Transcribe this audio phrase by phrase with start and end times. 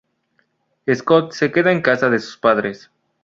[0.95, 2.89] Scott se queda en casa de sus padres.